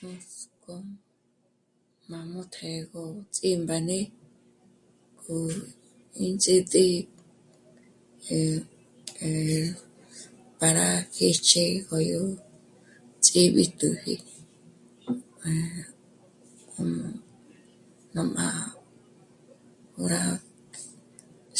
Nuts'k'ó 0.00 0.76
májmu 2.10 2.42
të́'ëgö 2.52 3.02
ts'ímbáne 3.34 3.98
k'o 5.20 5.36
ínts'ítǐ'i, 6.26 6.98
eh..., 8.32 8.60
eh... 9.26 9.70
para 10.58 10.86
jêch'e 11.16 11.64
k'oyó 11.88 12.22
ts'íb'íjtuji,..., 13.24 14.14
um..., 16.80 17.08
ná 18.14 18.22
má... 18.36 18.46
'ó 19.98 20.02
rá 20.14 20.22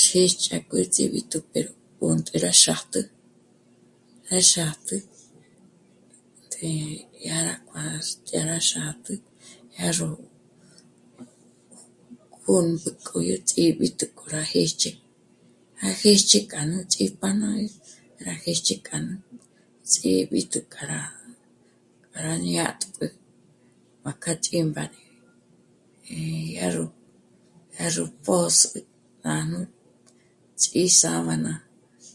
xíjch'a 0.02 0.56
k'u 0.68 0.76
ts'íb'ijtu 0.94 1.38
pero 1.52 1.70
'ó 1.76 1.78
ndé 2.18 2.34
rá 2.44 2.52
xátpjü... 2.62 3.00
rá 4.30 4.38
xátpjütjé 4.52 6.70
yá 7.26 7.36
kuá'a 7.66 7.90
rá... 7.90 7.96
yá 8.32 8.40
rá 8.50 8.58
xátpjü, 8.70 9.14
yá 9.76 9.86
ró 9.98 10.10
k'ômbü 12.44 12.90
k'oyó 13.06 13.36
ts'íb'íjtu 13.48 14.04
k'o 14.16 14.24
rá 14.34 14.42
jêch'e. 14.52 14.90
Rá 15.80 15.90
jêch'e 16.02 16.38
k'a 16.50 16.62
ñúchji 16.70 17.04
pa 17.20 17.28
ná... 17.40 17.50
rá 18.26 18.34
jêch'e 18.44 18.74
k'a 18.86 18.96
nú 19.06 19.14
ts'íb'íjtu 19.90 20.58
k'a 20.72 20.82
rá... 20.90 21.02
k'a 22.12 22.18
rá 22.26 22.32
ñátpjü 22.48 23.06
má 24.04 24.12
k'a 24.22 24.32
ch'ímbáne, 24.44 24.98
eh... 26.12 26.48
yá 26.58 26.66
ró..., 26.74 26.86
yá 27.76 27.86
ró... 27.96 28.04
pjôs'ü 28.24 28.78
nájnù 29.24 29.60
ts'ísábana 30.60 31.52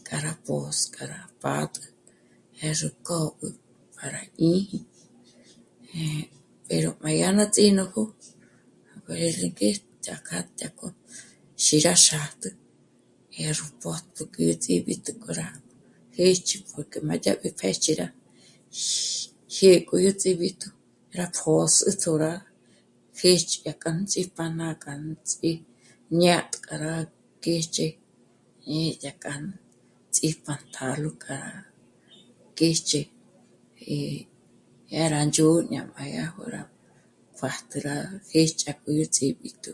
k'a 0.06 0.16
rá 0.24 0.32
pjôs', 0.46 0.80
k'a 0.94 1.04
rá 1.12 1.20
pà'tjü, 1.42 1.88
yá 2.60 2.70
ró 2.80 2.88
k'ób'ü 3.06 3.48
para 3.96 4.20
jñíji... 4.34 4.80
pero 6.68 6.88
má 7.02 7.10
yá 7.12 7.30
ná 7.36 7.44
ts'ínójo 7.52 8.02
mbérí 8.96 9.48
k'e 9.58 9.70
yá 9.72 9.72
kjaj... 10.26 10.44
dyájkjo 10.58 10.88
xírá 11.64 11.94
xátpjü, 12.06 12.50
yá 13.42 13.50
ró 13.58 13.66
pòtk'üju 13.82 14.54
ts'íb'íjtu 14.64 15.10
k'o 15.22 15.30
rá 15.38 15.48
jêch'e 16.16 16.56
porque 16.70 16.98
má 17.08 17.14
yó... 17.24 17.32
k'u 17.40 17.50
pjêch'i 17.60 17.92
yá 17.92 17.96
rá... 18.00 18.06
x... 18.78 18.80
jyé 19.56 19.74
k'oyó 19.88 20.10
ts'íb'íjtu, 20.22 20.66
rá 21.18 21.26
pjôs'ütjó 21.36 22.12
rá 22.24 22.34
pjë́xü 23.18 23.56
yá 23.66 23.72
k'a 23.82 23.90
nú 23.94 24.02
ts'ípájna 24.12 24.64
yá 24.72 24.76
k'a 24.82 24.92
ná 25.04 25.12
ts'íñátj... 25.28 26.54
k'a 26.64 26.76
rá 26.84 26.94
k'ech'e 27.42 27.86
é 28.78 28.80
ña 29.02 29.12
k'a 29.22 29.34
ts'íjpantalo 30.14 31.10
k'a 31.24 31.36
rá 31.44 31.54
kéch'e, 32.58 33.00
eh... 33.92 34.20
yá 34.92 35.02
rá 35.12 35.20
ndzhó'o 35.28 35.58
ná 35.70 35.80
pa 35.94 36.02
yá... 36.16 36.24
ngó 36.34 36.44
rá 36.54 36.62
pájtü 37.38 37.76
rá 37.86 37.96
jêch'e 38.32 38.64
k'a 38.66 38.72
yó 38.84 38.92
ró 38.98 39.04
ts'íb'íjtu 39.14 39.70